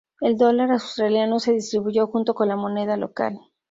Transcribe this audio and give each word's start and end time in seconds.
El 0.19 0.35
dólar 0.35 0.71
australiano 0.71 1.37
se 1.39 1.53
distribuyó 1.53 2.07
junto 2.07 2.33
con 2.33 2.47
la 2.47 2.55
moneda 2.55 2.97
local. 2.97 3.39